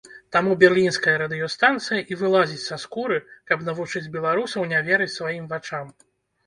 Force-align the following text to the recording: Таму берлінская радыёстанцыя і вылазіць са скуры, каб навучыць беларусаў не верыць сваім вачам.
Таму 0.35 0.51
берлінская 0.61 1.13
радыёстанцыя 1.23 1.99
і 2.13 2.19
вылазіць 2.21 2.63
са 2.69 2.81
скуры, 2.85 3.21
каб 3.51 3.69
навучыць 3.69 4.05
беларусаў 4.19 4.61
не 4.75 4.83
верыць 4.91 5.13
сваім 5.19 5.45
вачам. 5.55 5.97